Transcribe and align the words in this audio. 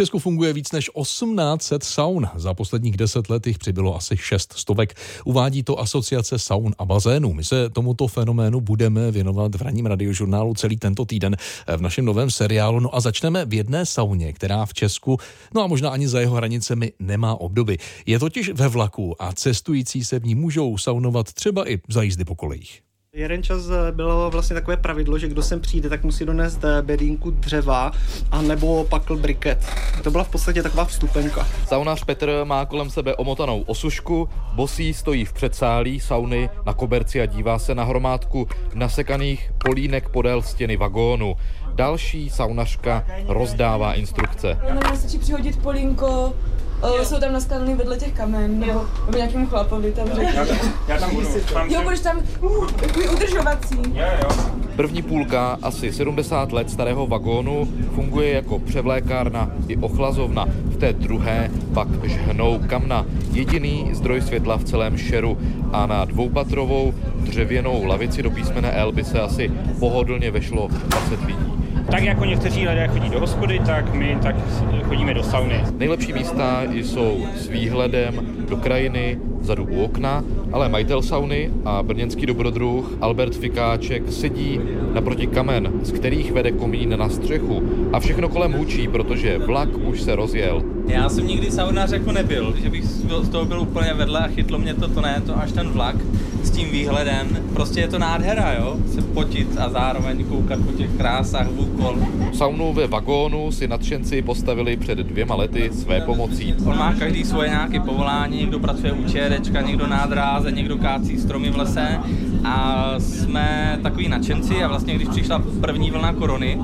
Česku 0.00 0.18
funguje 0.18 0.52
víc 0.52 0.72
než 0.72 0.90
1800 1.02 1.84
saun. 1.84 2.28
Za 2.34 2.54
posledních 2.54 2.96
deset 2.96 3.30
let 3.30 3.46
jich 3.46 3.58
přibylo 3.58 3.96
asi 3.96 4.16
6 4.16 4.52
stovek. 4.52 4.94
Uvádí 5.24 5.62
to 5.62 5.80
asociace 5.80 6.38
saun 6.38 6.74
a 6.78 6.84
bazénů. 6.84 7.32
My 7.32 7.44
se 7.44 7.70
tomuto 7.70 8.06
fenoménu 8.06 8.60
budeme 8.60 9.10
věnovat 9.10 9.54
v 9.54 9.62
ranním 9.62 9.86
radiožurnálu 9.86 10.54
celý 10.54 10.76
tento 10.76 11.04
týden 11.04 11.36
v 11.76 11.80
našem 11.80 12.04
novém 12.04 12.30
seriálu. 12.30 12.80
No 12.80 12.94
a 12.94 13.00
začneme 13.00 13.44
v 13.44 13.54
jedné 13.54 13.86
sauně, 13.86 14.32
která 14.32 14.66
v 14.66 14.74
Česku, 14.74 15.18
no 15.54 15.62
a 15.62 15.66
možná 15.66 15.90
ani 15.90 16.08
za 16.08 16.20
jeho 16.20 16.36
hranicemi 16.36 16.92
nemá 16.98 17.40
obdoby. 17.40 17.78
Je 18.06 18.18
totiž 18.18 18.50
ve 18.50 18.68
vlaku 18.68 19.22
a 19.22 19.32
cestující 19.32 20.04
se 20.04 20.18
v 20.18 20.24
ní 20.24 20.34
můžou 20.34 20.78
saunovat 20.78 21.32
třeba 21.32 21.70
i 21.70 21.78
za 21.88 22.02
jízdy 22.02 22.24
po 22.24 22.34
kolejích. 22.34 22.89
Jeden 23.14 23.42
čas 23.42 23.62
eh, 23.70 23.92
bylo 23.92 24.30
vlastně 24.30 24.54
takové 24.54 24.76
pravidlo, 24.76 25.18
že 25.18 25.28
kdo 25.28 25.42
sem 25.42 25.60
přijde, 25.60 25.88
tak 25.88 26.04
musí 26.04 26.24
donést 26.24 26.64
eh, 26.64 26.82
bedínku 26.82 27.30
dřeva 27.30 27.92
a 28.30 28.42
nebo 28.42 28.84
pakl 28.84 29.16
briket. 29.16 29.66
To 30.04 30.10
byla 30.10 30.24
v 30.24 30.28
podstatě 30.28 30.62
taková 30.62 30.84
vstupenka. 30.84 31.46
Saunář 31.66 32.04
Petr 32.04 32.40
má 32.44 32.66
kolem 32.66 32.90
sebe 32.90 33.16
omotanou 33.16 33.60
osušku, 33.60 34.28
bosí 34.52 34.94
stojí 34.94 35.24
v 35.24 35.32
předsálí 35.32 36.00
sauny 36.00 36.50
na 36.66 36.74
koberci 36.74 37.20
a 37.20 37.26
dívá 37.26 37.58
se 37.58 37.74
na 37.74 37.84
hromádku 37.84 38.48
nasekaných 38.74 39.52
polínek 39.64 40.08
podél 40.08 40.42
stěny 40.42 40.76
vagónu. 40.76 41.36
Další 41.74 42.30
saunařka 42.30 43.06
rozdává 43.26 43.94
instrukce. 43.94 44.58
No, 44.74 44.96
stačí 44.96 45.18
přihodit 45.18 45.62
polínko, 45.62 46.34
Jo. 46.82 47.04
jsou 47.04 47.20
tam 47.20 47.32
naskladný 47.32 47.74
vedle 47.74 47.98
těch 47.98 48.12
kamen, 48.12 48.60
nebo, 48.60 48.86
nebo 49.06 49.16
nějakým 49.18 49.46
chlapovi 49.46 49.92
tam 49.92 50.08
řekl. 50.08 50.20
Já, 50.22 50.46
já 50.88 50.98
tam 50.98 51.14
budu. 51.14 51.28
Jo, 51.68 51.82
budeš 51.82 52.00
tam 52.00 52.20
uh, 52.40 52.70
takový 52.70 53.08
udržovací. 53.08 53.78
Jo, 53.94 54.04
jo. 54.22 54.28
První 54.76 55.02
půlka 55.02 55.58
asi 55.62 55.92
70 55.92 56.52
let 56.52 56.70
starého 56.70 57.06
vagónu 57.06 57.68
funguje 57.94 58.32
jako 58.32 58.58
převlékárna 58.58 59.50
i 59.68 59.76
ochlazovna. 59.76 60.46
V 60.64 60.76
té 60.76 60.92
druhé 60.92 61.50
pak 61.74 61.88
žhnou 62.04 62.60
kamna. 62.66 63.06
Jediný 63.32 63.90
zdroj 63.92 64.20
světla 64.20 64.56
v 64.56 64.64
celém 64.64 64.98
šeru 64.98 65.38
a 65.72 65.86
na 65.86 66.04
dvoupatrovou 66.04 66.94
dřevěnou 67.16 67.84
lavici 67.84 68.22
do 68.22 68.30
písmene 68.30 68.72
L 68.72 68.92
by 68.92 69.04
se 69.04 69.20
asi 69.20 69.52
pohodlně 69.78 70.30
vešlo 70.30 70.68
20 70.68 71.24
lidí. 71.24 71.49
Tak 71.90 72.02
jako 72.02 72.24
někteří 72.24 72.68
lidé 72.68 72.88
chodí 72.88 73.10
do 73.10 73.20
hospody, 73.20 73.60
tak 73.66 73.94
my 73.94 74.18
tak 74.22 74.36
chodíme 74.84 75.14
do 75.14 75.22
sauny. 75.22 75.64
Nejlepší 75.76 76.12
místa 76.12 76.62
jsou 76.72 77.26
s 77.36 77.48
výhledem 77.48 78.20
do 78.48 78.56
krajiny, 78.56 79.18
vzadu 79.40 79.64
u 79.70 79.84
okna, 79.84 80.24
ale 80.52 80.68
majitel 80.68 81.02
sauny 81.02 81.50
a 81.64 81.82
brněnský 81.82 82.26
dobrodruh 82.26 82.92
Albert 83.00 83.36
Fikáček 83.36 84.12
sedí 84.12 84.60
naproti 84.92 85.26
kamen, 85.26 85.72
z 85.82 85.92
kterých 85.92 86.32
vede 86.32 86.52
komín 86.52 86.98
na 86.98 87.08
střechu 87.08 87.62
a 87.92 88.00
všechno 88.00 88.28
kolem 88.28 88.52
hučí, 88.52 88.88
protože 88.88 89.38
vlak 89.38 89.68
už 89.76 90.00
se 90.00 90.16
rozjel. 90.16 90.62
Já 90.90 91.08
jsem 91.08 91.26
nikdy 91.26 91.50
saunář 91.50 91.92
jako 91.92 92.12
nebyl, 92.12 92.54
že 92.62 92.70
bych 92.70 92.84
z 92.84 93.28
toho 93.28 93.44
byl 93.44 93.60
úplně 93.60 93.94
vedle 93.94 94.20
a 94.20 94.28
chytlo 94.28 94.58
mě 94.58 94.74
to, 94.74 94.88
to 94.88 95.00
ne, 95.00 95.22
to 95.26 95.38
až 95.38 95.52
ten 95.52 95.68
vlak 95.68 95.96
s 96.42 96.50
tím 96.50 96.70
výhledem. 96.70 97.38
Prostě 97.52 97.80
je 97.80 97.88
to 97.88 97.98
nádhera, 97.98 98.52
jo, 98.52 98.76
se 98.94 99.02
potit 99.02 99.48
a 99.58 99.68
zároveň 99.68 100.24
koukat 100.24 100.58
po 100.60 100.72
těch 100.72 100.90
krásách 100.96 101.46
vůkol. 101.46 101.96
Saunu 102.32 102.72
ve 102.72 102.86
vagónu 102.86 103.52
si 103.52 103.68
nadšenci 103.68 104.22
postavili 104.22 104.76
před 104.76 104.98
dvěma 104.98 105.34
lety 105.34 105.70
své 105.72 106.00
pomocí. 106.00 106.54
On 106.64 106.78
má 106.78 106.94
každý 106.94 107.24
svoje 107.24 107.48
nějaké 107.48 107.80
povolání, 107.80 108.36
někdo 108.36 108.58
pracuje 108.58 108.92
u 108.92 109.04
čérečka, 109.04 109.60
někdo 109.60 109.86
na 109.86 110.06
dráze, 110.06 110.52
někdo 110.52 110.78
kácí 110.78 111.18
stromy 111.18 111.50
v 111.50 111.56
lese 111.56 111.98
a 112.44 112.94
jsme 112.98 113.78
takový 113.82 114.08
nadšenci 114.08 114.64
a 114.64 114.68
vlastně 114.68 114.94
když 114.94 115.08
přišla 115.08 115.42
první 115.60 115.90
vlna 115.90 116.12
korony, 116.12 116.60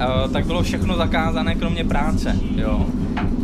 eh, 0.00 0.06
tak 0.32 0.46
bylo 0.46 0.62
všechno 0.62 0.96
zakázané, 0.96 1.54
kromě 1.54 1.84
práce, 1.84 2.36
jo. 2.56 2.86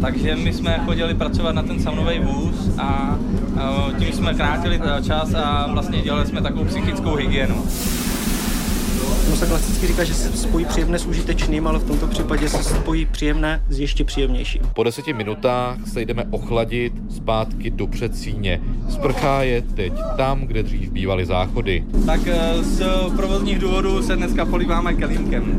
Takže 0.00 0.36
my 0.36 0.52
jsme 0.52 0.80
chodili 0.84 1.14
pracovat 1.14 1.54
na 1.54 1.62
ten 1.62 1.80
saunový 1.80 2.18
vůz 2.18 2.70
a 2.78 3.18
tím 3.98 4.12
jsme 4.12 4.34
krátili 4.34 4.80
čas 5.06 5.34
a 5.34 5.66
vlastně 5.72 6.02
dělali 6.02 6.26
jsme 6.26 6.42
takovou 6.42 6.64
psychickou 6.64 7.14
hygienu. 7.14 7.64
Ono 9.28 9.36
se 9.36 9.46
klasicky 9.46 9.86
říká, 9.86 10.04
že 10.04 10.14
se 10.14 10.36
spojí 10.36 10.64
příjemné 10.64 10.98
s 10.98 11.06
užitečným, 11.06 11.66
ale 11.66 11.78
v 11.78 11.86
tomto 11.86 12.06
případě 12.06 12.48
se 12.48 12.62
spojí 12.62 13.06
příjemné 13.06 13.62
s 13.68 13.80
ještě 13.80 14.04
příjemnějším. 14.04 14.62
Po 14.74 14.82
deseti 14.82 15.12
minutách 15.12 15.78
se 15.86 16.02
jdeme 16.02 16.24
ochladit 16.30 16.92
zpátky 17.10 17.70
do 17.70 17.86
předsíně. 17.86 18.60
Sprchá 18.88 19.42
je 19.42 19.62
teď 19.62 19.92
tam, 20.16 20.40
kde 20.40 20.62
dřív 20.62 20.90
bývaly 20.90 21.26
záchody. 21.26 21.84
Tak 22.06 22.20
eh, 22.26 22.62
z 22.62 22.82
provozních 23.16 23.58
důvodů 23.58 24.02
se 24.02 24.16
dneska 24.16 24.44
políváme 24.46 24.94
kelímkem. 24.94 25.58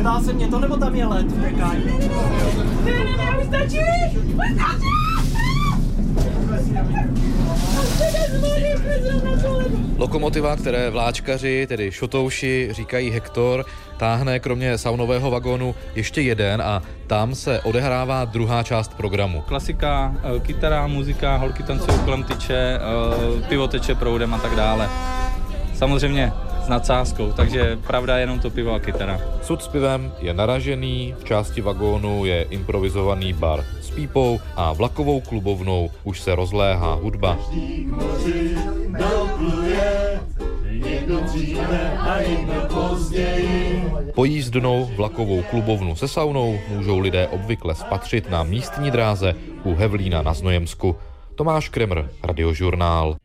Zdá 0.00 0.20
se 0.20 0.32
mě 0.32 0.48
to, 0.48 0.58
nebo 0.58 0.76
tam 0.76 0.94
je 0.94 1.06
led 1.06 1.32
v 1.32 1.40
Ne, 1.40 1.50
ne, 2.84 3.16
ne, 3.16 3.38
už 3.40 3.46
stačí! 3.46 3.78
Už 4.18 4.34
stačí! 4.34 5.05
Lokomotiva, 9.98 10.56
které 10.56 10.90
vláčkaři, 10.90 11.66
tedy 11.66 11.92
šotouši, 11.92 12.68
říkají 12.70 13.10
Hektor, 13.10 13.64
táhne 13.96 14.40
kromě 14.40 14.78
saunového 14.78 15.30
vagónu 15.30 15.74
ještě 15.94 16.20
jeden 16.20 16.62
a 16.62 16.82
tam 17.06 17.34
se 17.34 17.60
odehrává 17.60 18.24
druhá 18.24 18.62
část 18.62 18.94
programu. 18.94 19.40
Klasika, 19.40 20.14
eh, 20.36 20.40
kytara, 20.40 20.86
muzika, 20.86 21.36
holky 21.36 21.62
tancují 21.62 21.98
kolem 21.98 22.24
tyče, 22.24 22.78
eh, 22.78 23.48
pivo 23.48 23.68
teče 23.68 23.94
proudem 23.94 24.34
a 24.34 24.38
tak 24.38 24.56
dále. 24.56 24.88
Samozřejmě 25.74 26.32
s 26.66 26.68
nadsázkou, 26.68 27.32
takže 27.32 27.78
pravda 27.86 28.16
je 28.16 28.22
jenom 28.22 28.42
to 28.42 28.50
pivo 28.50 28.74
a 28.74 28.82
kytara. 28.82 29.20
Sud 29.42 29.62
s 29.62 29.68
pivem 29.68 30.12
je 30.18 30.34
naražený, 30.34 31.14
v 31.18 31.24
části 31.24 31.62
vagónu 31.62 32.26
je 32.26 32.42
improvizovaný 32.50 33.32
bar 33.32 33.62
s 33.80 33.90
pípou 33.90 34.40
a 34.56 34.72
vlakovou 34.72 35.20
klubovnou 35.20 35.90
už 36.04 36.20
se 36.20 36.34
rozléhá 36.34 36.94
hudba. 36.94 37.38
Pojízdnou 44.14 44.90
vlakovou 44.96 45.42
klubovnu 45.42 45.96
se 45.96 46.08
saunou 46.08 46.58
můžou 46.68 46.98
lidé 46.98 47.28
obvykle 47.28 47.74
spatřit 47.74 48.30
na 48.30 48.42
místní 48.42 48.90
dráze 48.90 49.34
u 49.64 49.74
Hevlína 49.74 50.22
na 50.22 50.34
Znojemsku. 50.34 50.96
Tomáš 51.34 51.68
Kremr, 51.68 52.02
Radiožurnál. 52.24 53.16